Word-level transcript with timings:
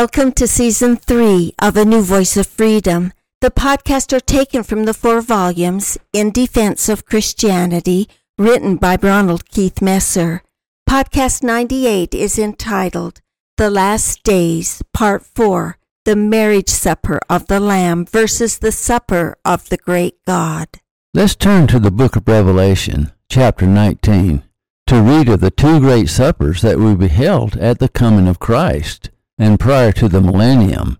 Welcome 0.00 0.32
to 0.32 0.48
season 0.48 0.96
three 0.96 1.54
of 1.60 1.76
A 1.76 1.84
New 1.84 2.02
Voice 2.02 2.36
of 2.36 2.48
Freedom. 2.48 3.12
The 3.40 3.52
podcasts 3.52 4.12
are 4.12 4.18
taken 4.18 4.64
from 4.64 4.86
the 4.86 4.92
four 4.92 5.20
volumes 5.20 5.96
In 6.12 6.32
Defense 6.32 6.88
of 6.88 7.06
Christianity, 7.06 8.08
written 8.36 8.74
by 8.74 8.98
Ronald 9.00 9.48
Keith 9.48 9.80
Messer. 9.80 10.42
Podcast 10.90 11.44
98 11.44 12.12
is 12.12 12.40
entitled 12.40 13.20
The 13.56 13.70
Last 13.70 14.24
Days, 14.24 14.82
Part 14.92 15.24
4 15.24 15.78
The 16.04 16.16
Marriage 16.16 16.70
Supper 16.70 17.20
of 17.30 17.46
the 17.46 17.60
Lamb 17.60 18.04
versus 18.04 18.58
the 18.58 18.72
Supper 18.72 19.36
of 19.44 19.68
the 19.68 19.76
Great 19.76 20.16
God. 20.26 20.66
Let's 21.14 21.36
turn 21.36 21.68
to 21.68 21.78
the 21.78 21.92
book 21.92 22.16
of 22.16 22.26
Revelation, 22.26 23.12
chapter 23.28 23.64
19, 23.64 24.42
to 24.88 25.00
read 25.00 25.28
of 25.28 25.38
the 25.38 25.52
two 25.52 25.78
great 25.78 26.08
suppers 26.08 26.62
that 26.62 26.80
will 26.80 26.96
be 26.96 27.06
held 27.06 27.56
at 27.58 27.78
the 27.78 27.88
coming 27.88 28.26
of 28.26 28.40
Christ 28.40 29.10
and 29.38 29.58
prior 29.58 29.92
to 29.92 30.08
the 30.08 30.20
millennium. 30.20 30.98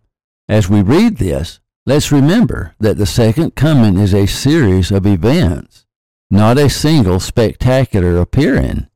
As 0.48 0.68
we 0.68 0.82
read 0.82 1.18
this, 1.18 1.60
let's 1.86 2.12
remember 2.12 2.74
that 2.80 2.98
the 2.98 3.06
second 3.06 3.54
coming 3.54 3.98
is 3.98 4.14
a 4.14 4.27
series 4.27 4.90
of 4.90 5.06
events, 5.06 5.86
not 6.30 6.58
a 6.58 6.68
single 6.68 7.20
spectacular 7.20 8.18
appearing. 8.18 8.88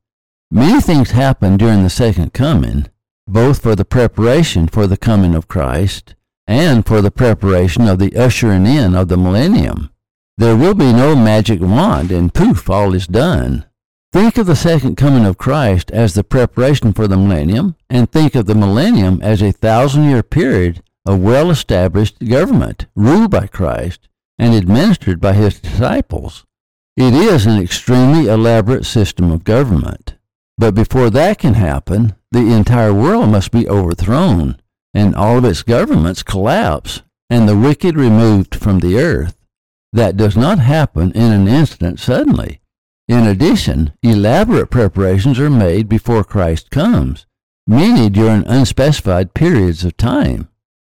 Many 0.51 0.81
things 0.81 1.11
happen 1.11 1.57
during 1.57 1.83
the 1.83 1.91
second 1.91 2.33
coming, 2.33 2.87
both 3.27 3.63
for 3.63 3.77
the 3.77 3.85
preparation 3.85 4.67
for 4.67 4.87
the 4.87 4.97
coming 4.97 5.35
of 5.35 5.49
Christ 5.49 6.15
and 6.47 6.87
for 6.87 7.03
the 7.03 7.11
preparation 7.11 7.87
of 7.87 7.99
the 7.99 8.17
ushering 8.17 8.67
in 8.67 8.95
of 8.95 9.09
the 9.09 9.19
millennium. 9.19 9.91
There 10.39 10.57
will 10.57 10.75
be 10.75 10.93
no 10.93 11.15
magic 11.15 11.61
wand 11.61 12.11
and 12.11 12.33
poof, 12.33 12.71
all 12.71 12.95
is 12.95 13.07
done. 13.07 13.67
Think 14.11 14.39
of 14.39 14.47
the 14.47 14.57
second 14.57 14.97
coming 14.97 15.27
of 15.27 15.37
Christ 15.37 15.91
as 15.91 16.15
the 16.15 16.25
preparation 16.25 16.95
for 16.95 17.07
the 17.07 17.19
millennium, 17.19 17.77
and 17.91 18.11
think 18.11 18.35
of 18.35 18.47
the 18.47 18.55
millennium 18.55 19.21
as 19.23 19.43
a 19.43 19.53
thousand 19.53 20.05
year 20.05 20.23
period 20.23 20.83
of 21.05 21.21
well 21.21 21.51
established 21.51 22.27
government 22.27 22.87
ruled 22.95 23.31
by 23.31 23.47
Christ 23.47 24.09
and 24.39 24.55
administered 24.55 25.21
by 25.21 25.35
his 25.35 25.61
disciples. 25.61 26.47
It 26.97 27.13
is 27.13 27.45
an 27.45 27.61
extremely 27.61 28.29
elaborate 28.29 28.87
system 28.87 29.31
of 29.31 29.45
government. 29.45 30.15
But 30.57 30.75
before 30.75 31.11
that 31.11 31.39
can 31.39 31.55
happen, 31.55 32.15
the 32.33 32.53
entire 32.53 32.95
world 32.95 33.29
must 33.29 33.53
be 33.53 33.69
overthrown, 33.69 34.57
and 34.95 35.15
all 35.15 35.39
of 35.39 35.45
its 35.45 35.63
governments 35.63 36.23
collapse, 36.23 37.03
and 37.29 37.47
the 37.47 37.57
wicked 37.57 37.97
removed 37.97 38.55
from 38.55 38.79
the 38.79 38.99
earth. 38.99 39.37
That 39.93 40.17
does 40.17 40.37
not 40.37 40.59
happen 40.59 41.13
in 41.13 41.31
an 41.31 41.47
instant 41.47 42.01
suddenly. 42.01 42.61
In 43.09 43.27
addition, 43.27 43.95
elaborate 44.03 44.71
preparations 44.71 45.39
are 45.39 45.49
made 45.49 45.89
before 45.89 46.23
Christ 46.23 46.71
comes, 46.71 47.25
many 47.67 48.11
during 48.11 48.47
unspecified 48.47 49.33
periods 49.33 49.83
of 49.83 49.97
time. 49.97 50.49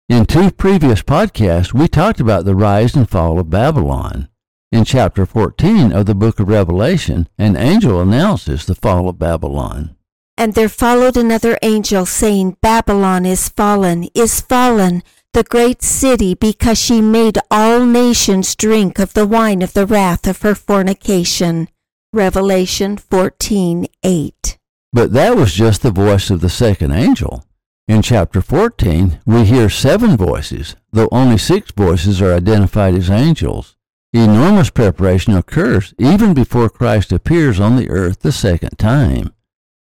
In 0.08 0.26
two 0.26 0.50
previous 0.50 1.00
podcasts, 1.00 1.72
we 1.72 1.86
talked 1.86 2.18
about 2.18 2.44
the 2.44 2.56
rise 2.56 2.96
and 2.96 3.08
fall 3.08 3.38
of 3.38 3.50
Babylon. 3.50 4.28
In 4.72 4.84
chapter 4.84 5.26
14 5.26 5.92
of 5.92 6.06
the 6.06 6.14
book 6.14 6.40
of 6.40 6.48
Revelation, 6.48 7.28
an 7.38 7.56
angel 7.56 8.00
announces 8.00 8.66
the 8.66 8.74
fall 8.74 9.08
of 9.08 9.18
Babylon. 9.18 9.94
And 10.36 10.54
there 10.54 10.68
followed 10.68 11.16
another 11.16 11.56
angel 11.62 12.04
saying, 12.04 12.56
Babylon 12.60 13.26
is 13.26 13.48
fallen, 13.48 14.08
is 14.14 14.40
fallen, 14.40 15.04
the 15.34 15.44
great 15.44 15.82
city, 15.82 16.34
because 16.34 16.78
she 16.78 17.00
made 17.00 17.38
all 17.48 17.86
nations 17.86 18.56
drink 18.56 18.98
of 18.98 19.14
the 19.14 19.26
wine 19.26 19.62
of 19.62 19.72
the 19.72 19.86
wrath 19.86 20.26
of 20.26 20.42
her 20.42 20.54
fornication. 20.54 21.68
Revelation 22.12 22.96
14:8. 22.96 24.56
But 24.94 25.12
that 25.12 25.36
was 25.36 25.52
just 25.52 25.82
the 25.82 25.90
voice 25.90 26.30
of 26.30 26.40
the 26.40 26.48
second 26.48 26.92
angel. 26.92 27.44
In 27.86 28.00
chapter 28.00 28.40
14, 28.40 29.20
we 29.26 29.44
hear 29.44 29.68
seven 29.68 30.16
voices, 30.16 30.74
though 30.90 31.10
only 31.12 31.36
six 31.36 31.70
voices 31.70 32.22
are 32.22 32.32
identified 32.32 32.94
as 32.94 33.10
angels. 33.10 33.76
Enormous 34.14 34.70
preparation 34.70 35.34
occurs 35.34 35.92
even 35.98 36.32
before 36.32 36.70
Christ 36.70 37.12
appears 37.12 37.60
on 37.60 37.76
the 37.76 37.90
earth 37.90 38.20
the 38.20 38.32
second 38.32 38.78
time. 38.78 39.34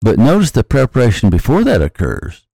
But 0.01 0.17
notice 0.17 0.51
the 0.51 0.63
preparation 0.63 1.29
before 1.29 1.65
that 1.65 1.81
occurs. 1.81 2.47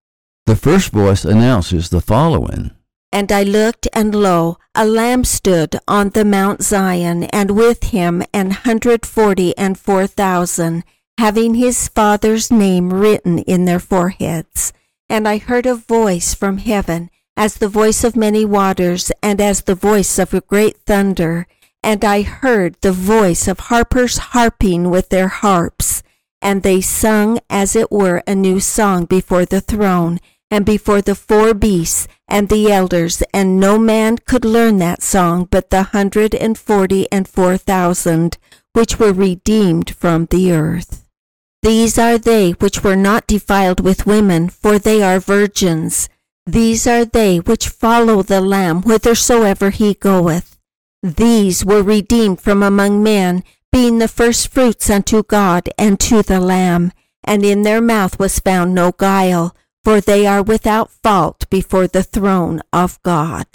The 0.47 0.55
first 0.55 0.89
voice 0.91 1.23
announces 1.25 1.89
the 1.89 2.01
following 2.01 2.71
and 3.11 3.31
I 3.31 3.43
looked, 3.43 3.87
and 3.93 4.13
lo, 4.13 4.57
a 4.75 4.85
lamb 4.85 5.23
stood 5.23 5.79
on 5.87 6.09
the 6.09 6.25
Mount 6.25 6.61
Zion, 6.61 7.23
and 7.25 7.51
with 7.51 7.85
him 7.85 8.23
an 8.33 8.51
hundred 8.51 9.05
forty 9.05 9.57
and 9.57 9.77
four 9.77 10.05
thousand, 10.05 10.83
having 11.17 11.55
his 11.55 11.87
father's 11.87 12.51
name 12.51 12.93
written 12.93 13.39
in 13.39 13.65
their 13.65 13.79
foreheads. 13.79 14.73
And 15.09 15.27
I 15.27 15.37
heard 15.37 15.65
a 15.65 15.75
voice 15.75 16.33
from 16.33 16.59
heaven, 16.59 17.09
as 17.35 17.55
the 17.55 17.67
voice 17.67 18.03
of 18.03 18.15
many 18.15 18.45
waters, 18.45 19.11
and 19.23 19.41
as 19.41 19.61
the 19.61 19.75
voice 19.75 20.19
of 20.19 20.33
a 20.33 20.41
great 20.41 20.77
thunder. 20.85 21.47
And 21.81 22.05
I 22.05 22.21
heard 22.21 22.75
the 22.81 22.91
voice 22.91 23.47
of 23.47 23.59
harpers 23.59 24.17
harping 24.17 24.89
with 24.89 25.09
their 25.09 25.29
harps. 25.29 26.03
And 26.41 26.61
they 26.61 26.81
sung 26.81 27.39
as 27.49 27.75
it 27.75 27.91
were 27.91 28.21
a 28.27 28.35
new 28.35 28.59
song 28.59 29.05
before 29.05 29.45
the 29.45 29.61
throne 29.61 30.19
and 30.51 30.65
before 30.65 31.01
the 31.01 31.15
four 31.15 31.53
beasts 31.53 32.07
and 32.27 32.49
the 32.49 32.71
elders, 32.71 33.21
and 33.33 33.59
no 33.59 33.77
man 33.77 34.17
could 34.17 34.45
learn 34.45 34.77
that 34.77 35.03
song 35.03 35.47
but 35.49 35.69
the 35.69 35.83
hundred 35.83 36.33
and 36.35 36.57
forty 36.57 37.11
and 37.11 37.27
four 37.27 37.57
thousand 37.57 38.37
which 38.73 38.99
were 38.99 39.13
redeemed 39.13 39.89
from 39.89 40.25
the 40.27 40.51
earth. 40.51 41.05
These 41.61 41.97
are 41.97 42.17
they 42.17 42.51
which 42.51 42.83
were 42.83 42.95
not 42.95 43.27
defiled 43.27 43.79
with 43.79 44.05
women, 44.05 44.49
for 44.49 44.79
they 44.79 45.03
are 45.03 45.19
virgins. 45.19 46.07
These 46.45 46.87
are 46.87 47.03
they 47.03 47.39
which 47.39 47.67
follow 47.67 48.23
the 48.23 48.41
Lamb 48.41 48.83
whithersoever 48.83 49.69
he 49.71 49.93
goeth. 49.93 50.57
These 51.03 51.65
were 51.65 51.83
redeemed 51.83 52.39
from 52.39 52.63
among 52.63 53.03
men, 53.03 53.43
being 53.71 53.99
the 53.99 54.07
firstfruits 54.07 54.89
unto 54.89 55.23
God 55.23 55.69
and 55.77 55.99
to 55.99 56.23
the 56.23 56.39
Lamb. 56.39 56.91
And 57.23 57.43
in 57.43 57.63
their 57.63 57.81
mouth 57.81 58.17
was 58.17 58.39
found 58.39 58.73
no 58.73 58.93
guile 58.93 59.53
for 59.83 60.01
they 60.01 60.25
are 60.25 60.43
without 60.43 60.91
fault 60.91 61.49
before 61.49 61.87
the 61.87 62.03
throne 62.03 62.61
of 62.71 63.01
God. 63.03 63.45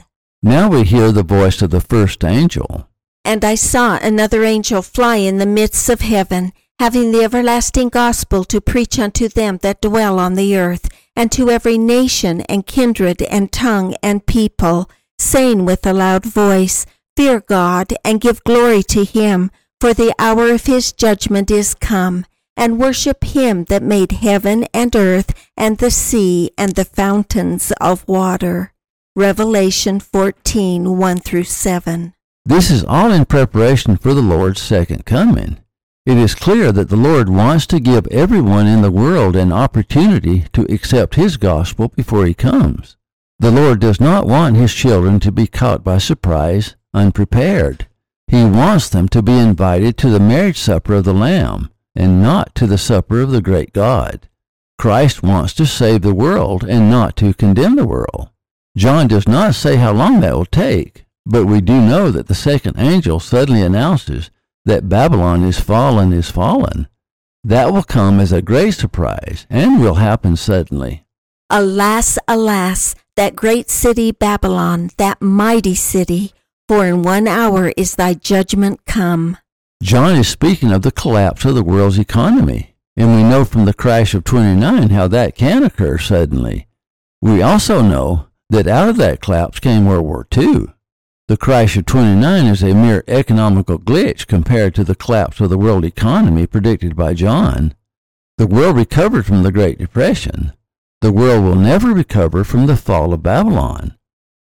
Now 0.43 0.69
we 0.69 0.85
hear 0.85 1.13
the 1.13 1.23
voice 1.23 1.63
of 1.63 1.71
the 1.71 1.81
first 1.81 2.25
angel. 2.25 2.89
And 3.25 3.45
I 3.45 3.55
saw 3.55 3.99
another 4.03 4.45
angel 4.45 4.83
fly 4.83 5.17
in 5.17 5.39
the 5.39 5.47
midst 5.47 5.89
of 5.89 6.01
heaven, 6.01 6.53
having 6.79 7.13
the 7.13 7.25
everlasting 7.25 7.89
gospel 7.89 8.45
to 8.45 8.61
preach 8.61 8.99
unto 8.99 9.29
them 9.29 9.59
that 9.63 9.81
dwell 9.81 10.19
on 10.19 10.35
the 10.35 10.57
earth, 10.57 10.89
and 11.17 11.33
to 11.33 11.51
every 11.51 11.79
nation 11.79 12.43
and 12.43 12.67
kindred 12.67 13.23
and 13.23 13.53
tongue 13.53 13.95
and 14.03 14.27
people, 14.27 14.91
saying 15.19 15.65
with 15.65 15.87
a 15.87 15.93
loud 15.93 16.27
voice, 16.27 16.85
Fear 17.17 17.41
God, 17.41 17.95
and 18.05 18.21
give 18.21 18.45
glory 18.45 18.83
to 18.83 19.05
him, 19.05 19.51
for 19.81 19.95
the 19.95 20.15
hour 20.19 20.51
of 20.51 20.67
his 20.67 20.93
judgment 20.93 21.51
is 21.51 21.75
come 21.75 22.27
and 22.57 22.79
worship 22.79 23.25
him 23.25 23.65
that 23.65 23.83
made 23.83 24.13
heaven 24.13 24.67
and 24.73 24.95
earth 24.95 25.49
and 25.57 25.79
the 25.79 25.91
sea 25.91 26.51
and 26.57 26.75
the 26.75 26.85
fountains 26.85 27.73
of 27.81 28.07
water. 28.09 28.73
Revelation 29.17 30.01
14 30.01 30.99
1 30.99 31.19
through 31.19 31.45
7. 31.45 32.15
This 32.45 32.71
is 32.71 32.85
all 32.85 33.13
in 33.13 33.25
preparation 33.25 33.97
for 33.97 34.13
the 34.13 34.23
Lord's 34.23 34.61
second 34.61 35.07
coming. 35.07 35.59
It 36.05 36.19
is 36.19 36.35
clear 36.35 36.73
that 36.73 36.91
the 36.91 36.97
Lord 36.97 37.29
wants 37.29 37.67
to 37.69 37.81
give 37.81 38.07
everyone 38.09 38.67
in 38.67 38.83
the 38.83 38.91
world 38.91 39.37
an 39.37 39.53
opportunity 39.53 40.45
to 40.53 40.71
accept 40.73 41.15
His 41.15 41.37
gospel 41.37 41.89
before 41.89 42.27
He 42.27 42.35
comes. 42.35 42.97
The 43.39 43.51
Lord 43.51 43.81
does 43.81 44.01
not 44.01 44.27
want 44.27 44.57
His 44.57 44.75
children 44.75 45.21
to 45.21 45.33
be 45.33 45.47
caught 45.47 45.83
by 45.83 45.99
surprise, 45.99 46.77
unprepared. 46.93 47.87
He 48.27 48.45
wants 48.45 48.89
them 48.89 49.09
to 49.11 49.23
be 49.23 49.39
invited 49.39 49.97
to 49.99 50.11
the 50.11 50.21
marriage 50.21 50.59
supper 50.59 50.95
of 50.95 51.05
the 51.05 51.15
Lamb 51.15 51.71
and 51.97 52.23
not 52.23 52.55
to 52.55 52.67
the 52.67 52.79
supper 52.79 53.21
of 53.21 53.31
the 53.31 53.43
great 53.43 53.73
God. 53.73 54.29
Christ 54.79 55.23
wants 55.23 55.53
to 55.55 55.67
save 55.67 56.03
the 56.03 56.15
world 56.15 56.65
and 56.65 56.91
not 56.91 57.17
to 57.17 57.35
condemn 57.35 57.77
the 57.77 57.87
world. 57.87 58.31
John 58.77 59.07
does 59.07 59.29
not 59.29 59.55
say 59.55 59.77
how 59.77 59.93
long 59.93 60.21
that 60.21 60.35
will 60.35 60.47
take, 60.47 61.05
but 61.25 61.47
we 61.47 61.61
do 61.61 61.81
know 61.81 62.11
that 62.11 62.27
the 62.27 62.35
second 62.35 62.79
angel 62.79 63.21
suddenly 63.21 63.63
announces 63.63 64.31
that 64.65 64.89
Babylon 64.89 65.45
is 65.45 65.61
fallen, 65.61 66.13
is 66.13 66.31
fallen. 66.31 66.89
That 67.45 67.73
will 67.73 67.83
come 67.83 68.21
as 68.21 68.33
a 68.33 68.43
great 68.43 68.73
surprise 68.73 69.47
and 69.49 69.81
will 69.81 69.97
happen 69.97 70.37
suddenly. 70.37 71.05
Alas, 71.51 72.19
alas, 72.27 72.95
that 73.17 73.37
great 73.37 73.71
city 73.71 74.11
Babylon, 74.11 74.91
that 74.97 75.23
mighty 75.23 75.75
city, 75.75 76.33
for 76.67 76.87
in 76.87 77.03
one 77.03 77.29
hour 77.29 77.73
is 77.77 77.95
thy 77.95 78.15
judgment 78.15 78.81
come. 78.87 79.37
John 79.85 80.17
is 80.17 80.29
speaking 80.29 80.73
of 80.73 80.81
the 80.81 80.91
collapse 80.91 81.45
of 81.45 81.55
the 81.55 81.63
world's 81.63 81.99
economy, 81.99 82.75
and 82.97 83.15
we 83.15 83.23
know 83.23 83.45
from 83.45 83.67
the 83.67 83.75
crash 83.75 84.15
of 84.15 84.25
29 84.25 84.89
how 84.89 85.09
that 85.09 85.35
can 85.35 85.63
occur 85.63 85.99
suddenly. 85.99 86.69
We 87.21 87.43
also 87.43 87.83
know 87.83 88.29
that 88.49 88.67
out 88.67 88.89
of 88.89 88.97
that 88.97 89.21
collapse 89.21 89.61
came 89.61 89.85
World 89.85 90.07
War 90.07 90.27
II. 90.35 90.69
The 91.29 91.37
crash 91.37 91.77
of 91.77 91.85
29 91.85 92.47
is 92.47 92.63
a 92.63 92.73
mere 92.73 93.05
economical 93.07 93.79
glitch 93.79 94.27
compared 94.27 94.75
to 94.77 94.85
the 94.85 94.95
collapse 94.95 95.39
of 95.41 95.51
the 95.51 95.59
world 95.59 95.85
economy 95.85 96.47
predicted 96.47 96.97
by 96.97 97.13
John. 97.13 97.75
The 98.39 98.47
world 98.47 98.79
recovered 98.79 99.27
from 99.27 99.43
the 99.43 99.53
Great 99.53 99.77
Depression. 99.77 100.55
The 101.03 101.13
world 101.13 101.45
will 101.45 101.57
never 101.57 101.93
recover 101.93 102.43
from 102.43 102.65
the 102.65 102.79
fall 102.79 103.13
of 103.13 103.23
Babylon. 103.23 103.99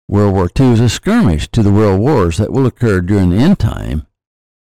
World 0.10 0.34
War 0.34 0.50
II 0.60 0.74
is 0.74 0.82
a 0.82 0.90
skirmish 0.90 1.48
to 1.52 1.64
the 1.64 1.72
world 1.72 2.02
wars 2.02 2.36
that 2.40 2.52
will 2.52 2.66
occur 2.66 3.00
during 3.00 3.30
the 3.30 3.38
end 3.38 3.58
time. 3.58 4.06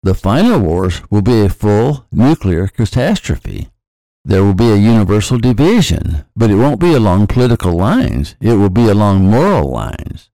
The 0.06 0.14
final 0.14 0.60
wars 0.60 1.02
will 1.10 1.24
be 1.24 1.42
a 1.42 1.50
full 1.50 2.06
nuclear 2.12 2.68
catastrophe. 2.68 3.70
There 4.24 4.44
will 4.44 4.54
be 4.54 4.70
a 4.70 4.76
universal 4.76 5.40
division, 5.40 6.26
but 6.36 6.52
it 6.52 6.58
won't 6.58 6.80
be 6.80 6.94
along 6.94 7.26
political 7.26 7.74
lines. 7.74 8.36
It 8.40 8.54
will 8.54 8.70
be 8.70 8.88
along 8.88 9.26
moral 9.26 9.72
lines. 9.72 10.30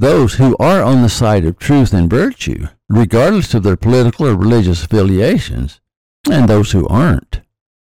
Those 0.00 0.34
who 0.34 0.56
are 0.58 0.82
on 0.82 1.02
the 1.02 1.08
side 1.08 1.44
of 1.44 1.56
truth 1.56 1.94
and 1.94 2.10
virtue, 2.10 2.66
regardless 2.88 3.54
of 3.54 3.62
their 3.62 3.76
political 3.76 4.26
or 4.26 4.34
religious 4.34 4.82
affiliations, 4.82 5.80
and 6.28 6.48
those 6.48 6.72
who 6.72 6.88
aren't. 6.88 7.42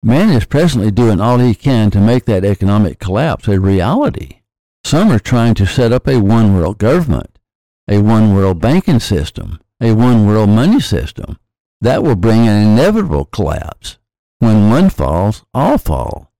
Man 0.04 0.30
is 0.30 0.44
presently 0.44 0.92
doing 0.92 1.20
all 1.20 1.38
he 1.38 1.56
can 1.56 1.90
to 1.90 2.00
make 2.00 2.26
that 2.26 2.44
economic 2.44 3.00
collapse 3.00 3.48
a 3.48 3.58
reality. 3.58 4.42
Some 4.84 5.10
are 5.10 5.18
trying 5.18 5.54
to 5.54 5.66
set 5.66 5.90
up 5.90 6.06
a 6.06 6.20
one 6.20 6.54
world 6.54 6.78
government, 6.78 7.40
a 7.88 7.98
one 7.98 8.36
world 8.36 8.60
banking 8.60 9.00
system, 9.00 9.58
a 9.84 9.94
one 9.94 10.26
world 10.26 10.48
money 10.48 10.80
system. 10.80 11.38
That 11.80 12.02
will 12.02 12.16
bring 12.16 12.48
an 12.48 12.72
inevitable 12.72 13.26
collapse. 13.26 13.98
When 14.38 14.70
one 14.70 14.88
falls, 14.88 15.44
all 15.52 15.76
fall. 15.76 16.32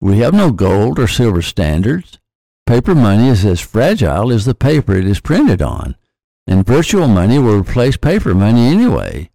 We 0.00 0.18
have 0.18 0.34
no 0.34 0.50
gold 0.50 0.98
or 0.98 1.06
silver 1.06 1.42
standards. 1.42 2.18
Paper 2.66 2.94
money 2.94 3.28
is 3.28 3.44
as 3.44 3.60
fragile 3.60 4.32
as 4.32 4.44
the 4.44 4.54
paper 4.54 4.94
it 4.94 5.06
is 5.06 5.20
printed 5.20 5.62
on, 5.62 5.96
and 6.46 6.66
virtual 6.66 7.08
money 7.08 7.38
will 7.38 7.60
replace 7.60 7.96
paper 7.96 8.34
money 8.34 8.66
anyway. 8.66 9.30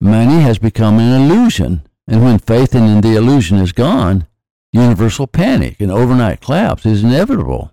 Money 0.00 0.40
has 0.42 0.58
become 0.58 0.98
an 0.98 1.22
illusion, 1.22 1.86
and 2.08 2.22
when 2.22 2.38
faith 2.38 2.74
in 2.74 3.00
the 3.00 3.16
illusion 3.16 3.58
is 3.58 3.72
gone, 3.72 4.26
universal 4.72 5.26
panic 5.26 5.80
and 5.80 5.90
overnight 5.90 6.40
collapse 6.40 6.84
is 6.84 7.04
inevitable. 7.04 7.72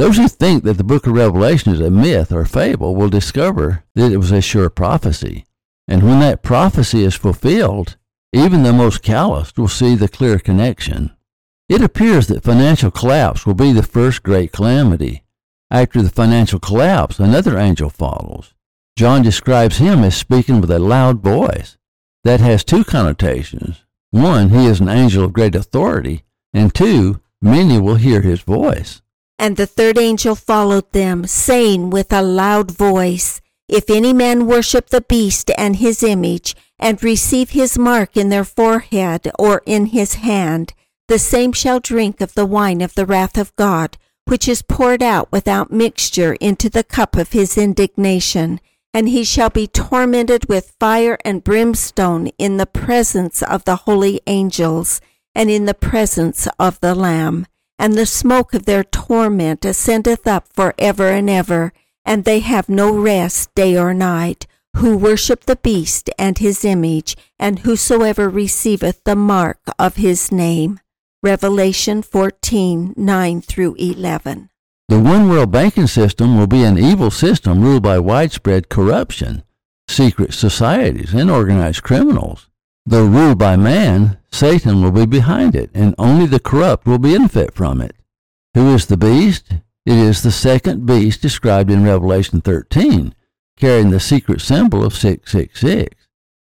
Those 0.00 0.16
who 0.16 0.28
think 0.28 0.64
that 0.64 0.78
the 0.78 0.82
book 0.82 1.06
of 1.06 1.12
Revelation 1.12 1.74
is 1.74 1.80
a 1.80 1.90
myth 1.90 2.32
or 2.32 2.46
fable 2.46 2.96
will 2.96 3.10
discover 3.10 3.84
that 3.94 4.10
it 4.10 4.16
was 4.16 4.32
a 4.32 4.40
sure 4.40 4.70
prophecy. 4.70 5.44
And 5.86 6.02
when 6.02 6.20
that 6.20 6.42
prophecy 6.42 7.04
is 7.04 7.14
fulfilled, 7.14 7.98
even 8.32 8.62
the 8.62 8.72
most 8.72 9.02
calloused 9.02 9.58
will 9.58 9.68
see 9.68 9.94
the 9.94 10.08
clear 10.08 10.38
connection. 10.38 11.10
It 11.68 11.82
appears 11.82 12.28
that 12.28 12.42
financial 12.42 12.90
collapse 12.90 13.44
will 13.44 13.52
be 13.52 13.72
the 13.72 13.82
first 13.82 14.22
great 14.22 14.52
calamity. 14.52 15.22
After 15.70 16.00
the 16.00 16.08
financial 16.08 16.60
collapse, 16.60 17.18
another 17.18 17.58
angel 17.58 17.90
follows. 17.90 18.54
John 18.96 19.20
describes 19.20 19.76
him 19.76 20.02
as 20.02 20.16
speaking 20.16 20.62
with 20.62 20.70
a 20.70 20.78
loud 20.78 21.20
voice. 21.20 21.76
That 22.24 22.40
has 22.40 22.64
two 22.64 22.84
connotations. 22.84 23.84
One, 24.12 24.48
he 24.48 24.64
is 24.64 24.80
an 24.80 24.88
angel 24.88 25.24
of 25.24 25.34
great 25.34 25.54
authority, 25.54 26.22
and 26.54 26.74
two, 26.74 27.20
many 27.42 27.78
will 27.78 27.96
hear 27.96 28.22
his 28.22 28.40
voice. 28.40 29.02
And 29.40 29.56
the 29.56 29.66
third 29.66 29.96
angel 29.98 30.34
followed 30.34 30.92
them, 30.92 31.26
saying 31.26 31.88
with 31.88 32.12
a 32.12 32.20
loud 32.20 32.70
voice, 32.70 33.40
If 33.68 33.88
any 33.88 34.12
man 34.12 34.46
worship 34.46 34.90
the 34.90 35.00
beast 35.00 35.50
and 35.56 35.76
his 35.76 36.02
image, 36.02 36.54
and 36.78 37.02
receive 37.02 37.50
his 37.50 37.78
mark 37.78 38.18
in 38.18 38.28
their 38.28 38.44
forehead 38.44 39.30
or 39.38 39.62
in 39.64 39.86
his 39.86 40.16
hand, 40.16 40.74
the 41.08 41.18
same 41.18 41.52
shall 41.52 41.80
drink 41.80 42.20
of 42.20 42.34
the 42.34 42.44
wine 42.44 42.82
of 42.82 42.94
the 42.94 43.06
wrath 43.06 43.38
of 43.38 43.56
God, 43.56 43.96
which 44.26 44.46
is 44.46 44.60
poured 44.60 45.02
out 45.02 45.32
without 45.32 45.72
mixture 45.72 46.34
into 46.34 46.68
the 46.68 46.84
cup 46.84 47.16
of 47.16 47.32
his 47.32 47.56
indignation 47.56 48.60
and 48.92 49.08
he 49.08 49.24
shall 49.24 49.50
be 49.50 49.66
tormented 49.66 50.48
with 50.48 50.74
fire 50.80 51.16
and 51.24 51.44
brimstone 51.44 52.26
in 52.38 52.56
the 52.56 52.66
presence 52.66 53.42
of 53.42 53.64
the 53.64 53.76
holy 53.76 54.20
angels 54.26 55.00
and 55.34 55.48
in 55.48 55.64
the 55.64 55.74
presence 55.74 56.48
of 56.58 56.80
the 56.80 56.94
Lamb. 56.94 57.46
And 57.80 57.94
the 57.94 58.04
smoke 58.04 58.52
of 58.52 58.66
their 58.66 58.84
torment 58.84 59.64
ascendeth 59.64 60.26
up 60.26 60.46
for 60.52 60.74
ever 60.76 61.08
and 61.08 61.30
ever, 61.30 61.72
and 62.04 62.24
they 62.26 62.40
have 62.40 62.68
no 62.68 62.92
rest 62.92 63.54
day 63.54 63.74
or 63.74 63.94
night, 63.94 64.46
who 64.76 64.98
worship 64.98 65.46
the 65.46 65.56
beast 65.56 66.10
and 66.18 66.36
his 66.36 66.62
image, 66.62 67.16
and 67.38 67.60
whosoever 67.60 68.28
receiveth 68.28 69.02
the 69.04 69.16
mark 69.16 69.60
of 69.78 69.96
his 69.96 70.30
name. 70.30 70.78
Revelation 71.22 72.02
14 72.02 72.92
9 72.98 73.40
through 73.40 73.74
11. 73.76 74.50
The 74.90 75.00
one 75.00 75.30
world 75.30 75.50
banking 75.50 75.86
system 75.86 76.36
will 76.36 76.46
be 76.46 76.64
an 76.64 76.76
evil 76.76 77.10
system 77.10 77.62
ruled 77.62 77.82
by 77.82 77.98
widespread 77.98 78.68
corruption, 78.68 79.42
secret 79.88 80.34
societies, 80.34 81.14
and 81.14 81.30
organized 81.30 81.82
criminals. 81.82 82.49
Though 82.86 83.06
ruled 83.06 83.38
by 83.38 83.56
man, 83.56 84.18
Satan 84.32 84.82
will 84.82 84.92
be 84.92 85.06
behind 85.06 85.54
it, 85.54 85.70
and 85.74 85.94
only 85.98 86.26
the 86.26 86.40
corrupt 86.40 86.86
will 86.86 86.98
benefit 86.98 87.54
from 87.54 87.80
it. 87.80 87.94
Who 88.54 88.74
is 88.74 88.86
the 88.86 88.96
beast? 88.96 89.52
It 89.86 89.94
is 89.94 90.22
the 90.22 90.32
second 90.32 90.86
beast 90.86 91.22
described 91.22 91.70
in 91.70 91.84
Revelation 91.84 92.40
13, 92.40 93.14
carrying 93.56 93.90
the 93.90 94.00
secret 94.00 94.40
symbol 94.40 94.84
of 94.84 94.94
666. 94.94 95.96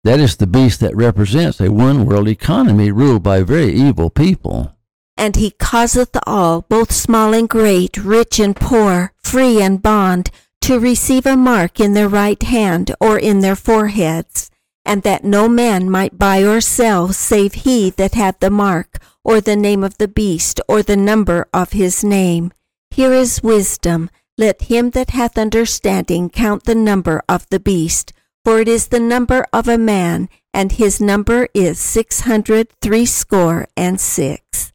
That 0.03 0.19
is 0.19 0.35
the 0.35 0.47
beast 0.47 0.81
that 0.81 0.95
represents 0.95 1.62
a 1.62 1.71
one 1.71 2.06
world 2.06 2.27
economy 2.27 2.91
ruled 2.91 3.24
by 3.24 3.44
very 3.44 3.74
evil 3.74 4.09
people. 4.09 4.75
And 5.15 5.36
he 5.36 5.51
causeth 5.51 6.18
all, 6.27 6.63
both 6.63 6.91
small 6.91 7.33
and 7.33 7.47
great, 7.47 7.97
rich 7.97 8.39
and 8.39 8.56
poor, 8.56 9.13
free 9.24 9.62
and 9.62 9.81
bond, 9.81 10.29
to 10.62 10.79
receive 10.79 11.25
a 11.25 11.38
mark 11.38 11.79
in 11.79 11.94
their 11.94 12.09
right 12.09 12.41
hand 12.41 12.94
or 13.00 13.18
in 13.18 13.39
their 13.39 13.56
foreheads, 13.56 14.50
and 14.85 15.03
that 15.03 15.24
no 15.24 15.47
man 15.47 15.89
might 15.89 16.17
buy 16.17 16.43
or 16.43 16.62
sell 16.62 17.13
save 17.13 17.53
he 17.53 17.89
that 17.91 18.15
had 18.15 18.39
the 18.39 18.50
mark, 18.50 18.98
or 19.24 19.39
the 19.39 19.55
name 19.55 19.84
of 19.84 19.98
the 19.98 20.08
beast, 20.08 20.60
or 20.67 20.84
the 20.84 20.98
number 20.98 21.48
of 21.53 21.72
his 21.72 22.03
name. 22.03 22.51
Here 22.91 23.13
is 23.13 23.43
wisdom. 23.43 24.10
Let 24.38 24.63
him 24.63 24.91
that 24.91 25.12
hath 25.12 25.38
understanding 25.38 26.29
count 26.29 26.63
the 26.63 26.75
number 26.75 27.22
of 27.29 27.48
the 27.50 27.60
beast, 27.60 28.13
for 28.43 28.60
it 28.60 28.67
is 28.67 28.88
the 28.88 29.00
number 29.00 29.46
of 29.53 29.67
a 29.67 29.77
man, 29.77 30.27
and 30.53 30.72
his 30.72 31.00
number 31.00 31.48
is 31.53 31.79
six 31.79 32.22
hundred 32.22 32.69
threescore 32.81 33.67
and 33.77 34.00
six. 34.01 34.74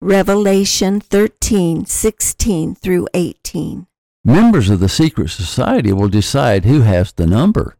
Revelation 0.00 1.00
thirteen 1.00 1.84
sixteen 1.86 2.74
through 2.74 3.08
18. 3.12 3.86
Members 4.24 4.70
of 4.70 4.80
the 4.80 4.88
secret 4.88 5.28
society 5.28 5.92
will 5.92 6.08
decide 6.08 6.64
who 6.64 6.82
has 6.82 7.12
the 7.12 7.26
number. 7.26 7.76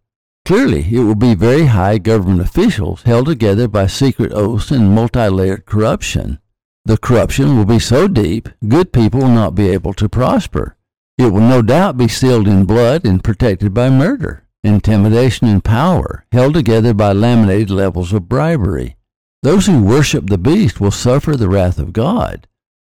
Clearly, 0.50 0.84
it 0.90 1.04
will 1.04 1.14
be 1.14 1.36
very 1.36 1.66
high 1.66 1.98
government 1.98 2.40
officials 2.40 3.02
held 3.02 3.26
together 3.26 3.68
by 3.68 3.86
secret 3.86 4.32
oaths 4.32 4.72
and 4.72 4.92
multi-layered 4.92 5.64
corruption. 5.64 6.40
The 6.84 6.98
corruption 6.98 7.56
will 7.56 7.64
be 7.64 7.78
so 7.78 8.08
deep, 8.08 8.48
good 8.66 8.92
people 8.92 9.20
will 9.20 9.28
not 9.28 9.54
be 9.54 9.68
able 9.68 9.94
to 9.94 10.08
prosper. 10.08 10.76
It 11.16 11.32
will 11.32 11.40
no 11.40 11.62
doubt 11.62 11.98
be 11.98 12.08
sealed 12.08 12.48
in 12.48 12.64
blood 12.64 13.06
and 13.06 13.22
protected 13.22 13.72
by 13.72 13.90
murder, 13.90 14.42
intimidation, 14.64 15.46
and 15.46 15.62
power, 15.62 16.26
held 16.32 16.54
together 16.54 16.94
by 16.94 17.12
laminated 17.12 17.70
levels 17.70 18.12
of 18.12 18.28
bribery. 18.28 18.96
Those 19.44 19.66
who 19.66 19.80
worship 19.80 20.26
the 20.26 20.36
beast 20.36 20.80
will 20.80 20.90
suffer 20.90 21.36
the 21.36 21.48
wrath 21.48 21.78
of 21.78 21.92
God. 21.92 22.48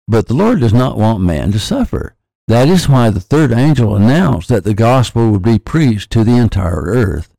But 0.08 0.26
the 0.26 0.34
Lord 0.34 0.60
does 0.60 0.74
not 0.74 0.98
want 0.98 1.22
man 1.22 1.52
to 1.52 1.60
suffer. 1.60 2.16
That 2.48 2.68
is 2.68 2.90
why 2.90 3.12
the 3.12 3.20
third 3.20 3.52
angel 3.52 3.96
announced 3.96 4.50
that 4.50 4.64
the 4.64 4.74
gospel 4.74 5.30
would 5.30 5.44
be 5.44 5.60
preached 5.60 6.10
to 6.14 6.24
the 6.24 6.36
entire 6.36 6.82
earth. 6.82 7.30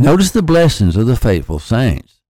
Notice 0.00 0.30
the 0.30 0.40
blessings 0.42 0.96
of 0.96 1.06
the 1.06 1.14
faithful 1.14 1.58
saints. 1.58 2.22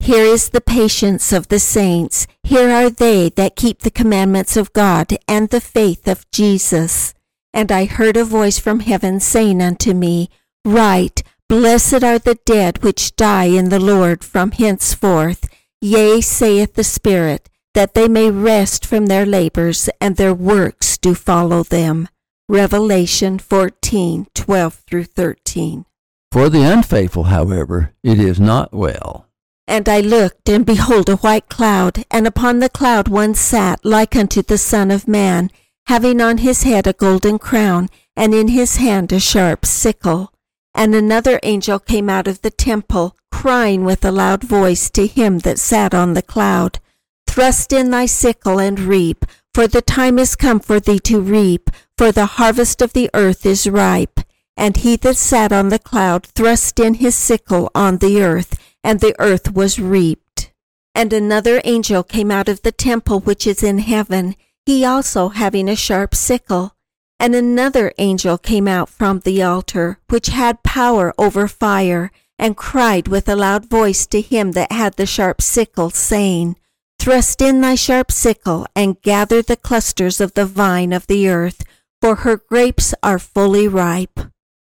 Here 0.00 0.24
is 0.24 0.48
the 0.48 0.62
patience 0.62 1.30
of 1.30 1.48
the 1.48 1.58
saints. 1.58 2.26
Here 2.42 2.70
are 2.70 2.88
they 2.88 3.28
that 3.36 3.54
keep 3.54 3.80
the 3.80 3.90
commandments 3.90 4.56
of 4.56 4.72
God 4.72 5.12
and 5.28 5.50
the 5.50 5.60
faith 5.60 6.08
of 6.08 6.24
Jesus. 6.30 7.12
And 7.52 7.70
I 7.70 7.84
heard 7.84 8.16
a 8.16 8.24
voice 8.24 8.58
from 8.58 8.80
heaven 8.80 9.20
saying 9.20 9.60
unto 9.60 9.92
me, 9.92 10.30
Write, 10.64 11.22
Blessed 11.50 12.02
are 12.02 12.18
the 12.18 12.38
dead 12.46 12.82
which 12.82 13.14
die 13.14 13.44
in 13.44 13.68
the 13.68 13.78
Lord 13.78 14.24
from 14.24 14.52
henceforth. 14.52 15.50
Yea, 15.82 16.22
saith 16.22 16.76
the 16.76 16.82
Spirit, 16.82 17.50
that 17.74 17.92
they 17.92 18.08
may 18.08 18.30
rest 18.30 18.86
from 18.86 19.04
their 19.04 19.26
labors, 19.26 19.90
and 20.00 20.16
their 20.16 20.32
works 20.32 20.96
do 20.96 21.14
follow 21.14 21.62
them. 21.62 22.08
Revelation 22.48 23.38
14, 23.38 24.28
12 24.34 24.74
through 24.88 25.04
13. 25.04 25.84
For 26.30 26.50
the 26.50 26.62
unfaithful, 26.62 27.24
however, 27.24 27.94
it 28.02 28.20
is 28.20 28.38
not 28.38 28.72
well. 28.72 29.26
And 29.66 29.88
I 29.88 30.00
looked, 30.00 30.48
and 30.48 30.64
behold 30.64 31.08
a 31.08 31.16
white 31.16 31.48
cloud, 31.48 32.04
and 32.10 32.26
upon 32.26 32.58
the 32.58 32.68
cloud 32.68 33.08
one 33.08 33.34
sat 33.34 33.84
like 33.84 34.14
unto 34.14 34.42
the 34.42 34.58
Son 34.58 34.90
of 34.90 35.08
Man, 35.08 35.50
having 35.86 36.20
on 36.20 36.38
his 36.38 36.64
head 36.64 36.86
a 36.86 36.92
golden 36.92 37.38
crown, 37.38 37.88
and 38.14 38.34
in 38.34 38.48
his 38.48 38.76
hand 38.76 39.12
a 39.12 39.20
sharp 39.20 39.64
sickle. 39.64 40.32
And 40.74 40.94
another 40.94 41.40
angel 41.42 41.78
came 41.78 42.10
out 42.10 42.28
of 42.28 42.42
the 42.42 42.50
temple, 42.50 43.16
crying 43.32 43.84
with 43.84 44.04
a 44.04 44.12
loud 44.12 44.44
voice 44.44 44.90
to 44.90 45.06
him 45.06 45.38
that 45.40 45.58
sat 45.58 45.94
on 45.94 46.14
the 46.14 46.22
cloud, 46.22 46.78
Thrust 47.26 47.72
in 47.72 47.90
thy 47.90 48.06
sickle 48.06 48.58
and 48.58 48.80
reap, 48.80 49.24
for 49.54 49.66
the 49.66 49.82
time 49.82 50.18
is 50.18 50.36
come 50.36 50.60
for 50.60 50.78
thee 50.78 50.98
to 51.00 51.20
reap, 51.20 51.70
for 51.96 52.12
the 52.12 52.26
harvest 52.26 52.82
of 52.82 52.92
the 52.92 53.08
earth 53.14 53.46
is 53.46 53.68
ripe. 53.68 54.20
And 54.58 54.76
he 54.76 54.96
that 54.96 55.16
sat 55.16 55.52
on 55.52 55.68
the 55.68 55.78
cloud 55.78 56.26
thrust 56.26 56.80
in 56.80 56.94
his 56.94 57.14
sickle 57.14 57.70
on 57.76 57.98
the 57.98 58.20
earth, 58.20 58.58
and 58.82 58.98
the 58.98 59.14
earth 59.20 59.52
was 59.52 59.78
reaped. 59.78 60.52
And 60.96 61.12
another 61.12 61.62
angel 61.64 62.02
came 62.02 62.32
out 62.32 62.48
of 62.48 62.62
the 62.62 62.72
temple 62.72 63.20
which 63.20 63.46
is 63.46 63.62
in 63.62 63.78
heaven, 63.78 64.34
he 64.66 64.84
also 64.84 65.28
having 65.28 65.68
a 65.68 65.76
sharp 65.76 66.12
sickle. 66.12 66.74
And 67.20 67.36
another 67.36 67.92
angel 67.98 68.36
came 68.36 68.66
out 68.66 68.88
from 68.88 69.20
the 69.20 69.42
altar, 69.44 70.00
which 70.08 70.26
had 70.26 70.64
power 70.64 71.14
over 71.16 71.46
fire, 71.46 72.10
and 72.36 72.56
cried 72.56 73.06
with 73.06 73.28
a 73.28 73.36
loud 73.36 73.70
voice 73.70 74.06
to 74.08 74.20
him 74.20 74.52
that 74.52 74.72
had 74.72 74.96
the 74.96 75.06
sharp 75.06 75.40
sickle, 75.40 75.90
saying, 75.90 76.56
Thrust 76.98 77.40
in 77.40 77.60
thy 77.60 77.76
sharp 77.76 78.10
sickle, 78.10 78.66
and 78.74 79.00
gather 79.02 79.40
the 79.40 79.56
clusters 79.56 80.20
of 80.20 80.34
the 80.34 80.46
vine 80.46 80.92
of 80.92 81.06
the 81.06 81.28
earth, 81.28 81.64
for 82.00 82.16
her 82.16 82.36
grapes 82.36 82.92
are 83.04 83.20
fully 83.20 83.68
ripe. 83.68 84.18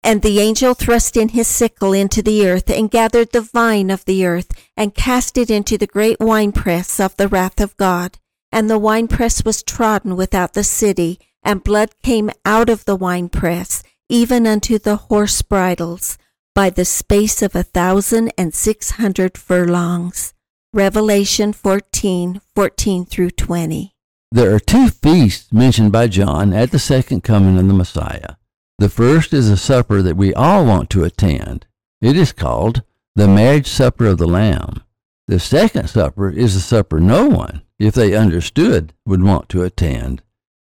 And 0.03 0.23
the 0.23 0.41
angel 0.41 0.75
thrust 0.75 1.17
in 1.17 1.31
his 1.31 1.49
sickle 1.49 1.93
into 1.93 2.23
the 2.23 2.47
earth, 2.47 2.71
and 2.71 2.91
gathered 2.91 3.33
the 3.33 3.41
vine 3.41 3.91
of 3.91 4.05
the 4.05 4.25
earth, 4.25 4.50
and 4.76 4.95
cast 4.95 5.37
it 5.37 5.50
into 5.50 5.76
the 5.76 5.87
great 5.87 6.21
winepress 6.21 7.00
of 7.00 7.17
the 7.17 7.29
wrath 7.29 7.61
of 7.61 7.76
God. 7.76 8.19
And 8.53 8.71
the 8.71 8.79
winepress 8.79 9.45
was 9.45 9.62
trodden 9.62 10.17
without 10.17 10.55
the 10.55 10.65
city, 10.65 11.19
and 11.43 11.65
blood 11.65 11.91
came 12.03 12.31
out 12.45 12.69
of 12.69 12.85
the 12.85 12.97
winepress, 12.97 13.83
even 14.09 14.47
unto 14.47 14.79
the 14.79 14.97
horse 14.97 15.43
bridles, 15.43 16.19
by 16.55 16.71
the 16.71 16.85
space 16.85 17.43
of 17.43 17.55
a 17.55 17.62
thousand 17.62 18.33
and 18.38 18.55
six 18.55 18.93
hundred 18.93 19.37
furlongs. 19.37 20.33
Revelation 20.73 21.53
14, 21.53 22.41
14 22.55 23.07
through 23.07 23.31
20. 23.31 23.95
There 24.33 24.55
are 24.55 24.61
two 24.61 24.88
feasts 24.88 25.53
mentioned 25.53 25.93
by 25.93 26.09
John 26.09 26.53
at 26.53 26.71
the 26.71 26.79
second 26.79 27.23
coming 27.23 27.59
of 27.59 27.67
the 27.67 27.73
Messiah. 27.73 28.35
The 28.78 28.88
first 28.88 29.33
is 29.33 29.49
a 29.49 29.56
supper 29.56 30.02
that 30.02 30.16
we 30.16 30.35
all 30.35 30.66
want 30.66 30.90
to 30.90 31.04
attend. 31.04 31.66
It 32.02 32.16
is 32.16 32.33
called 32.33 32.83
the 33.14 33.26
marriage 33.26 33.68
supper 33.68 34.06
of 34.06 34.18
the 34.18 34.26
Lamb. 34.26 34.83
The 35.26 35.40
second 35.40 35.88
supper 35.88 36.30
is 36.30 36.54
a 36.54 36.61
supper 36.61 37.00
no 37.00 37.26
one, 37.26 37.62
if 37.78 37.95
they 37.95 38.14
understood, 38.14 38.92
would 39.06 39.23
want 39.23 39.49
to 39.50 39.62
attend. 39.62 40.23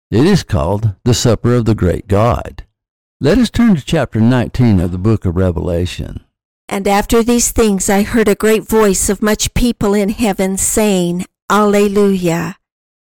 It 0.09 0.25
is 0.25 0.43
called 0.43 0.95
the 1.03 1.13
Supper 1.13 1.53
of 1.53 1.65
the 1.65 1.75
Great 1.75 2.07
God. 2.07 2.63
Let 3.19 3.37
us 3.37 3.49
turn 3.49 3.75
to 3.75 3.83
chapter 3.83 4.21
19 4.21 4.79
of 4.79 4.91
the 4.91 4.97
book 4.97 5.25
of 5.25 5.35
Revelation. 5.35 6.23
And 6.69 6.87
after 6.87 7.21
these 7.21 7.51
things 7.51 7.89
I 7.89 8.03
heard 8.03 8.29
a 8.29 8.35
great 8.35 8.63
voice 8.63 9.09
of 9.09 9.21
much 9.21 9.53
people 9.53 9.93
in 9.93 10.09
heaven 10.09 10.55
saying, 10.55 11.25
Alleluia! 11.49 12.55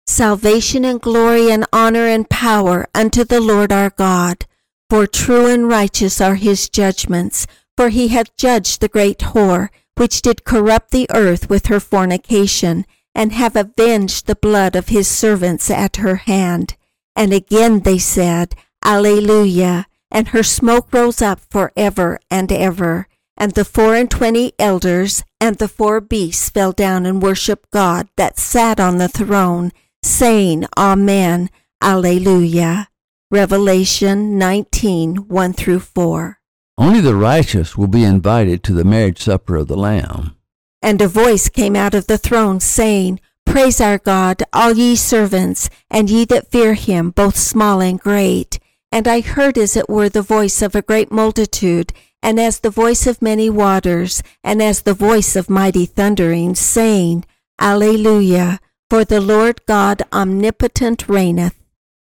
Salvation 0.06 0.84
and 0.84 1.00
glory 1.00 1.50
and 1.50 1.66
honor 1.72 2.06
and 2.06 2.30
power 2.30 2.86
unto 2.94 3.24
the 3.24 3.40
Lord 3.40 3.72
our 3.72 3.90
God. 3.90 4.46
For 4.92 5.06
true 5.06 5.46
and 5.46 5.68
righteous 5.68 6.20
are 6.20 6.34
his 6.34 6.68
judgments, 6.68 7.46
for 7.78 7.88
he 7.88 8.08
hath 8.08 8.36
judged 8.36 8.82
the 8.82 8.90
great 8.90 9.20
whore, 9.20 9.70
which 9.96 10.20
did 10.20 10.44
corrupt 10.44 10.90
the 10.90 11.06
earth 11.14 11.48
with 11.48 11.68
her 11.68 11.80
fornication, 11.80 12.84
and 13.14 13.32
have 13.32 13.56
avenged 13.56 14.26
the 14.26 14.36
blood 14.36 14.76
of 14.76 14.88
his 14.88 15.08
servants 15.08 15.70
at 15.70 15.96
her 15.96 16.16
hand. 16.16 16.76
And 17.16 17.32
again 17.32 17.80
they 17.80 17.96
said, 17.96 18.54
Alleluia. 18.84 19.86
And 20.10 20.28
her 20.28 20.42
smoke 20.42 20.92
rose 20.92 21.22
up 21.22 21.40
for 21.48 21.72
ever 21.74 22.20
and 22.30 22.52
ever. 22.52 23.08
And 23.34 23.52
the 23.52 23.64
four 23.64 23.94
and 23.94 24.10
twenty 24.10 24.52
elders 24.58 25.24
and 25.40 25.56
the 25.56 25.68
four 25.68 26.02
beasts 26.02 26.50
fell 26.50 26.72
down 26.72 27.06
and 27.06 27.22
worshipped 27.22 27.70
God 27.70 28.08
that 28.18 28.38
sat 28.38 28.78
on 28.78 28.98
the 28.98 29.08
throne, 29.08 29.72
saying, 30.02 30.66
Amen, 30.76 31.48
Alleluia. 31.80 32.88
Revelation 33.32 34.36
19, 34.36 35.16
1 35.26 35.52
through 35.54 35.80
4. 35.80 36.38
Only 36.76 37.00
the 37.00 37.14
righteous 37.14 37.78
will 37.78 37.86
be 37.86 38.04
invited 38.04 38.62
to 38.62 38.74
the 38.74 38.84
marriage 38.84 39.22
supper 39.22 39.56
of 39.56 39.68
the 39.68 39.76
Lamb. 39.76 40.36
And 40.82 41.00
a 41.00 41.08
voice 41.08 41.48
came 41.48 41.74
out 41.74 41.94
of 41.94 42.08
the 42.08 42.18
throne, 42.18 42.60
saying, 42.60 43.20
Praise 43.46 43.80
our 43.80 43.96
God, 43.96 44.42
all 44.52 44.74
ye 44.74 44.96
servants, 44.96 45.70
and 45.90 46.10
ye 46.10 46.26
that 46.26 46.50
fear 46.50 46.74
him, 46.74 47.08
both 47.08 47.38
small 47.38 47.80
and 47.80 47.98
great. 47.98 48.58
And 48.92 49.08
I 49.08 49.22
heard 49.22 49.56
as 49.56 49.78
it 49.78 49.88
were 49.88 50.10
the 50.10 50.20
voice 50.20 50.60
of 50.60 50.74
a 50.74 50.82
great 50.82 51.10
multitude, 51.10 51.94
and 52.22 52.38
as 52.38 52.60
the 52.60 52.68
voice 52.68 53.06
of 53.06 53.22
many 53.22 53.48
waters, 53.48 54.22
and 54.44 54.60
as 54.62 54.82
the 54.82 54.92
voice 54.92 55.36
of 55.36 55.48
mighty 55.48 55.86
thundering, 55.86 56.54
saying, 56.54 57.24
Alleluia, 57.58 58.60
for 58.90 59.06
the 59.06 59.22
Lord 59.22 59.64
God 59.64 60.02
omnipotent 60.12 61.08
reigneth. 61.08 61.61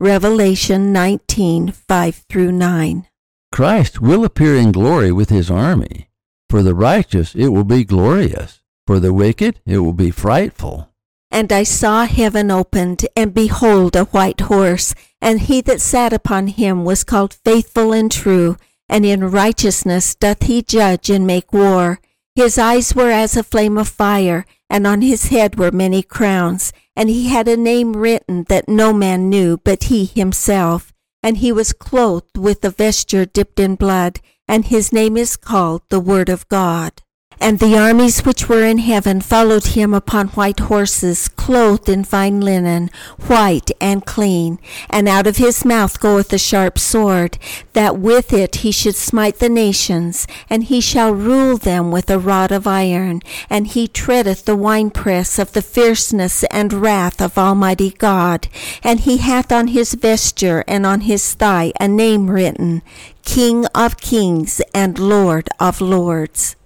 Revelation 0.00 0.92
19, 0.92 1.70
5 1.70 2.24
through 2.28 2.50
9. 2.50 3.06
Christ 3.52 4.00
will 4.00 4.24
appear 4.24 4.56
in 4.56 4.72
glory 4.72 5.12
with 5.12 5.30
his 5.30 5.48
army. 5.48 6.08
For 6.50 6.64
the 6.64 6.74
righteous 6.74 7.36
it 7.36 7.48
will 7.48 7.64
be 7.64 7.84
glorious, 7.84 8.60
for 8.88 8.98
the 8.98 9.12
wicked 9.12 9.60
it 9.64 9.78
will 9.78 9.92
be 9.92 10.10
frightful. 10.10 10.90
And 11.30 11.52
I 11.52 11.62
saw 11.62 12.06
heaven 12.06 12.50
opened, 12.50 13.06
and 13.14 13.32
behold 13.32 13.94
a 13.94 14.06
white 14.06 14.40
horse, 14.40 14.96
and 15.20 15.40
he 15.42 15.60
that 15.60 15.80
sat 15.80 16.12
upon 16.12 16.48
him 16.48 16.84
was 16.84 17.04
called 17.04 17.38
faithful 17.44 17.92
and 17.92 18.10
true, 18.10 18.56
and 18.88 19.06
in 19.06 19.30
righteousness 19.30 20.16
doth 20.16 20.42
he 20.42 20.60
judge 20.60 21.08
and 21.08 21.24
make 21.24 21.52
war. 21.52 22.00
His 22.34 22.58
eyes 22.58 22.96
were 22.96 23.10
as 23.12 23.36
a 23.36 23.44
flame 23.44 23.78
of 23.78 23.88
fire, 23.88 24.44
and 24.68 24.88
on 24.88 25.02
his 25.02 25.26
head 25.26 25.56
were 25.56 25.70
many 25.70 26.02
crowns, 26.02 26.72
and 26.96 27.08
he 27.08 27.28
had 27.28 27.48
a 27.48 27.56
name 27.56 27.96
written 27.96 28.44
that 28.44 28.68
no 28.68 28.92
man 28.92 29.28
knew 29.28 29.56
but 29.58 29.84
he 29.84 30.04
himself. 30.04 30.92
And 31.22 31.38
he 31.38 31.52
was 31.52 31.72
clothed 31.72 32.36
with 32.36 32.64
a 32.64 32.70
vesture 32.70 33.24
dipped 33.24 33.58
in 33.58 33.76
blood, 33.76 34.20
and 34.46 34.66
his 34.66 34.92
name 34.92 35.16
is 35.16 35.36
called 35.36 35.82
the 35.88 36.00
Word 36.00 36.28
of 36.28 36.46
God. 36.48 37.00
And 37.40 37.58
the 37.58 37.76
armies 37.76 38.24
which 38.24 38.48
were 38.48 38.64
in 38.64 38.78
heaven 38.78 39.20
followed 39.20 39.68
him 39.68 39.92
upon 39.92 40.28
white 40.28 40.60
horses, 40.60 41.28
clothed 41.28 41.88
in 41.88 42.04
fine 42.04 42.40
linen, 42.40 42.90
white 43.26 43.70
and 43.80 44.06
clean. 44.06 44.58
And 44.88 45.08
out 45.08 45.26
of 45.26 45.36
his 45.36 45.64
mouth 45.64 46.00
goeth 46.00 46.32
a 46.32 46.38
sharp 46.38 46.78
sword, 46.78 47.38
that 47.72 47.98
with 47.98 48.32
it 48.32 48.56
he 48.56 48.72
should 48.72 48.96
smite 48.96 49.38
the 49.38 49.48
nations, 49.48 50.26
and 50.48 50.64
he 50.64 50.80
shall 50.80 51.12
rule 51.12 51.56
them 51.56 51.90
with 51.90 52.08
a 52.10 52.18
rod 52.18 52.52
of 52.52 52.66
iron. 52.66 53.20
And 53.50 53.66
he 53.66 53.88
treadeth 53.88 54.44
the 54.44 54.56
winepress 54.56 55.38
of 55.38 55.52
the 55.52 55.62
fierceness 55.62 56.44
and 56.44 56.72
wrath 56.72 57.20
of 57.20 57.36
Almighty 57.36 57.90
God. 57.90 58.48
And 58.82 59.00
he 59.00 59.18
hath 59.18 59.52
on 59.52 59.68
his 59.68 59.94
vesture 59.94 60.64
and 60.66 60.86
on 60.86 61.02
his 61.02 61.34
thigh 61.34 61.72
a 61.80 61.88
name 61.88 62.30
written, 62.30 62.82
King 63.24 63.66
of 63.74 63.96
kings 63.96 64.60
and 64.74 64.98
Lord 64.98 65.48
of 65.58 65.80
lords. 65.80 66.56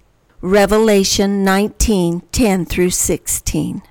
Revelation 0.41 1.43
19 1.43 2.21
10 2.31 2.65
through 2.65 2.91
16. 2.91 3.81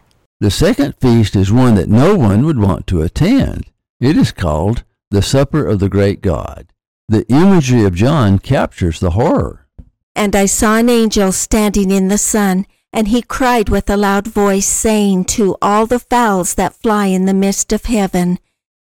The 0.41 0.51
second 0.51 0.95
feast 0.99 1.37
is 1.37 1.53
one 1.53 1.75
that 1.75 1.91
no 1.91 2.17
one 2.17 2.47
would 2.47 2.59
want 2.59 2.87
to 2.87 3.03
attend. 3.03 3.67
It 4.01 4.17
is 4.17 4.33
called 4.33 4.83
the 5.11 5.21
Supper 5.21 5.67
of 5.67 5.79
the 5.79 5.91
Great 5.91 6.23
God. 6.23 6.73
The 7.07 7.27
imagery 7.29 7.85
of 7.85 7.95
John 7.95 8.39
captures 8.39 8.99
the 8.99 9.11
horror. 9.11 9.67
And 10.17 10.35
I 10.35 10.47
saw 10.47 10.77
an 10.77 10.89
angel 10.89 11.33
standing 11.33 11.91
in 11.91 12.09
the 12.09 12.17
sun, 12.17 12.65
and 12.95 13.09
he 13.09 13.21
cried 13.21 13.69
with 13.69 13.91
a 13.91 13.99
loud 13.99 14.27
voice, 14.27 14.67
saying 14.67 15.27
to 15.27 15.57
all 15.61 15.85
the 15.85 15.99
fowls 15.99 16.55
that 16.55 16.75
fly 16.75 17.07
in 17.07 17.27
the 17.27 17.35
midst 17.35 17.75
of 17.75 17.85
heaven, 17.85 18.39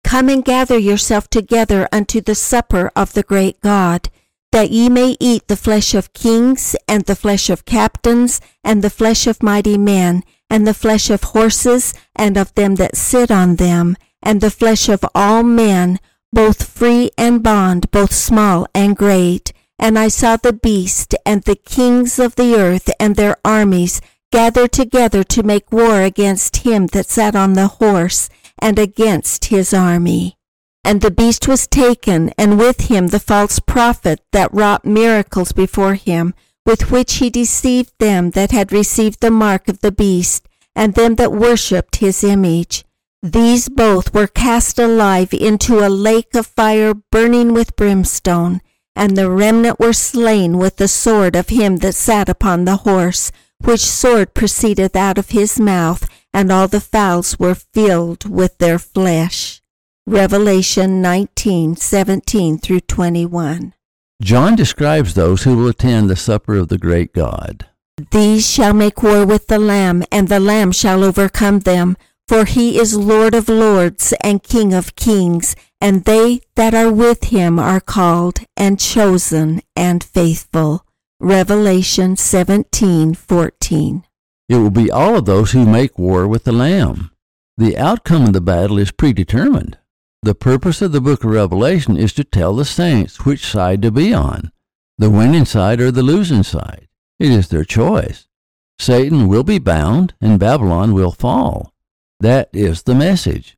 Come 0.03 0.29
and 0.29 0.45
gather 0.45 0.79
yourself 0.79 1.29
together 1.29 1.89
unto 1.93 2.21
the 2.21 2.35
supper 2.35 2.91
of 2.97 3.13
the 3.13 3.23
great 3.23 3.61
God 3.61 4.11
that 4.53 4.71
ye 4.71 4.89
may 4.89 5.17
eat 5.19 5.49
the 5.49 5.57
flesh 5.57 5.95
of 5.95 6.13
kings, 6.13 6.77
and 6.87 7.05
the 7.05 7.17
flesh 7.17 7.51
of 7.51 7.65
captains, 7.65 8.41
and 8.63 8.83
the 8.83 8.91
flesh 8.91 9.27
of 9.27 9.43
mighty 9.43 9.77
men, 9.77 10.23
and 10.49 10.67
the 10.67 10.75
flesh 10.75 11.11
of 11.11 11.23
horses, 11.25 11.95
and 12.15 12.37
of 12.37 12.55
them 12.55 12.77
that 12.77 12.97
sit 12.97 13.31
on 13.31 13.57
them, 13.57 13.97
and 14.23 14.41
the 14.41 14.51
flesh 14.51 14.89
of 14.89 15.05
all 15.15 15.43
men, 15.43 15.99
both 16.33 16.69
free 16.69 17.11
and 17.19 17.43
bond, 17.43 17.91
both 17.91 18.13
small 18.13 18.67
and 18.75 18.97
great. 18.97 19.53
And 19.79 19.99
I 19.99 20.09
saw 20.09 20.37
the 20.37 20.53
beast, 20.53 21.15
and 21.27 21.43
the 21.43 21.57
kings 21.57 22.19
of 22.19 22.37
the 22.37 22.55
earth, 22.55 22.91
and 23.01 23.17
their 23.17 23.37
armies, 23.45 24.01
gathered 24.31 24.73
together 24.73 25.25
to 25.25 25.43
make 25.43 25.73
war 25.73 26.03
against 26.03 26.59
him 26.59 26.87
that 26.89 27.09
sat 27.09 27.35
on 27.35 27.55
the 27.55 27.67
horse, 27.67 28.29
and 28.59 28.79
against 28.79 29.47
his 29.47 29.75
army. 29.75 30.37
And 30.85 31.01
the 31.01 31.11
beast 31.11 31.47
was 31.47 31.67
taken, 31.67 32.33
and 32.37 32.59
with 32.59 32.83
him 32.91 33.09
the 33.09 33.21
false 33.21 33.59
prophet 33.61 34.21
that 34.33 34.53
wrought 34.53 34.85
miracles 34.85 35.53
before 35.53 35.95
him, 35.95 36.35
with 36.67 36.91
which 36.91 37.15
he 37.15 37.31
deceived 37.31 37.93
them 37.99 38.31
that 38.31 38.51
had 38.51 38.73
received 38.73 39.21
the 39.21 39.31
mark 39.31 39.69
of 39.69 39.81
the 39.81 39.93
beast, 39.93 40.49
and 40.75 40.95
them 40.95 41.15
that 41.17 41.33
worshipped 41.33 41.97
his 41.97 42.25
image. 42.25 42.85
These 43.23 43.69
both 43.69 44.13
were 44.13 44.27
cast 44.27 44.81
alive 44.81 45.33
into 45.33 45.79
a 45.79 45.89
lake 45.89 46.35
of 46.35 46.47
fire 46.49 46.95
burning 46.95 47.55
with 47.55 47.77
brimstone, 47.77 48.61
and 48.97 49.17
the 49.17 49.31
remnant 49.31 49.79
were 49.79 49.93
slain 49.93 50.59
with 50.59 50.77
the 50.77 50.89
sword 50.89 51.37
of 51.37 51.49
him 51.49 51.77
that 51.77 51.95
sat 51.95 52.29
upon 52.29 52.65
the 52.65 52.79
horse, 52.79 53.31
which 53.65 53.81
sword 53.81 54.35
proceedeth 54.35 54.97
out 54.97 55.19
of 55.19 55.31
his 55.31 55.61
mouth, 55.61 56.09
and 56.35 56.51
all 56.51 56.67
the 56.67 56.81
fowls 56.81 57.39
were 57.39 57.55
filled 57.55 58.29
with 58.29 58.59
their 58.59 58.79
flesh. 58.79 59.62
Revelation 60.07 61.01
19, 61.01 61.77
17 61.77 62.59
through 62.59 62.81
21. 62.81 63.73
John 64.21 64.57
describes 64.57 65.15
those 65.15 65.45
who 65.45 65.57
will 65.57 65.69
attend 65.69 66.11
the 66.11 66.17
supper 66.17 66.57
of 66.57 66.69
the 66.69 66.79
great 66.79 67.13
God. 67.13 67.69
These 68.11 68.49
shall 68.51 68.73
make 68.73 69.01
war 69.03 69.25
with 69.25 69.47
the 69.47 69.61
Lamb, 69.61 70.03
and 70.11 70.27
the 70.27 70.41
Lamb 70.41 70.73
shall 70.73 71.05
overcome 71.05 71.61
them. 71.61 71.97
For 72.27 72.45
he 72.45 72.79
is 72.79 72.97
Lord 72.97 73.35
of 73.35 73.49
lords 73.49 74.13
and 74.23 74.43
King 74.43 74.75
of 74.75 74.97
kings, 74.97 75.55
and 75.81 76.05
they 76.05 76.41
that 76.57 76.75
are 76.75 76.91
with 76.91 77.25
him 77.25 77.61
are 77.61 77.81
called 77.81 78.41
and 78.57 78.81
chosen 78.81 79.61
and 79.77 80.03
faithful. 80.03 80.85
Revelation 81.21 82.17
17:14. 82.17 84.05
It 84.49 84.57
will 84.57 84.71
be 84.71 84.91
all 84.91 85.19
of 85.19 85.27
those 85.27 85.53
who 85.53 85.65
make 85.65 85.97
war 85.97 86.27
with 86.27 86.43
the 86.45 86.53
Lamb. 86.53 87.11
The 87.57 87.79
outcome 87.79 88.27
of 88.27 88.33
the 88.33 88.41
battle 88.41 88.79
is 88.79 88.91
predetermined. 88.91 89.79
The 90.25 90.37
purpose 90.37 90.81
of 90.81 90.93
the 90.93 91.01
book 91.01 91.25
of 91.25 91.31
Revelation 91.33 91.97
is 91.97 92.13
to 92.13 92.23
tell 92.23 92.55
the 92.55 92.65
saints 92.65 93.25
which 93.25 93.45
side 93.45 93.83
to 93.83 93.91
be 93.91 94.15
on, 94.15 94.53
the 94.97 95.11
winning 95.11 95.45
side 95.45 95.81
or 95.81 95.91
the 95.91 96.05
losing 96.05 96.45
side. 96.45 96.87
It 97.19 97.33
is 97.33 97.49
their 97.49 97.65
choice. 97.65 98.29
Satan 98.79 99.27
will 99.27 99.43
be 99.43 99.59
bound 99.59 100.15
and 100.21 100.39
Babylon 100.39 100.95
will 100.95 101.11
fall. 101.11 101.75
That 102.21 102.51
is 102.53 102.85
the 102.85 102.95
message. 102.95 103.57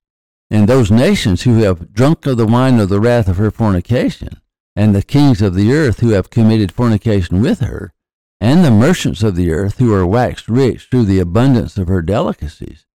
And 0.51 0.67
those 0.67 0.91
nations 0.91 1.43
who 1.43 1.59
have 1.59 1.93
drunk 1.93 2.25
of 2.25 2.39
the 2.39 2.47
wine 2.47 2.81
of 2.81 2.89
the 2.89 3.01
wrath 3.01 3.29
of 3.29 3.37
her 3.37 3.51
fornication, 3.51 4.41
and 4.75 4.95
the 4.95 5.03
kings 5.03 5.43
of 5.43 5.55
the 5.55 5.71
earth 5.75 6.01
who 6.01 6.11
have 6.11 6.31
committed 6.31 6.73
fornication 6.73 7.43
with 7.43 7.61
her, 7.61 7.93
and 8.41 8.65
the 8.65 8.71
merchants 8.71 9.23
of 9.23 9.37
the 9.37 9.53
earth 9.53 9.77
who 9.77 9.93
are 9.93 10.07
waxed 10.07 10.49
rich 10.49 10.89
through 10.91 11.05
the 11.05 11.19
abundance 11.19 11.77
of 11.77 11.89
her 11.89 12.01
delicacies. 12.01 12.87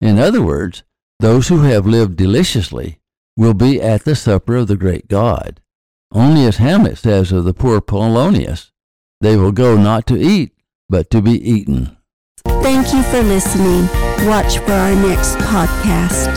In 0.00 0.18
other 0.18 0.40
words, 0.40 0.84
those 1.18 1.48
who 1.48 1.62
have 1.62 1.86
lived 1.86 2.16
deliciously 2.16 2.99
will 3.40 3.54
be 3.54 3.80
at 3.80 4.04
the 4.04 4.14
supper 4.14 4.56
of 4.56 4.68
the 4.68 4.76
great 4.76 5.08
God. 5.08 5.62
Only 6.12 6.44
as 6.44 6.58
Hamlet 6.58 6.98
says 6.98 7.32
of 7.32 7.44
the 7.44 7.54
poor 7.54 7.80
Polonius, 7.80 8.70
they 9.22 9.34
will 9.34 9.50
go 9.50 9.78
not 9.78 10.06
to 10.08 10.20
eat, 10.20 10.52
but 10.90 11.08
to 11.08 11.22
be 11.22 11.32
eaten. 11.32 11.96
Thank 12.44 12.92
you 12.92 13.02
for 13.04 13.22
listening. 13.22 13.88
Watch 14.28 14.58
for 14.58 14.72
our 14.72 14.94
next 14.94 15.36
podcast. 15.36 16.28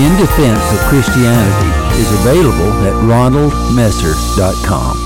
In 0.00 0.16
Defense 0.18 0.72
of 0.72 0.80
Christianity 0.88 1.70
is 2.00 2.10
available 2.20 2.72
at 2.88 2.94
ronaldmesser.com. 3.04 5.05